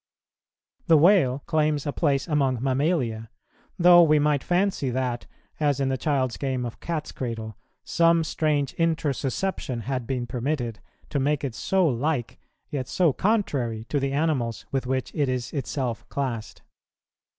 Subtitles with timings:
[0.87, 3.29] The whale claims a place among mammalia,
[3.77, 5.27] though we might fancy that,
[5.59, 10.79] as in the child's game of catscradle, some strange introsusception had been permitted,
[11.09, 12.39] to make it so like,
[12.71, 16.63] yet so contrary, to the animals with which it is itself classed.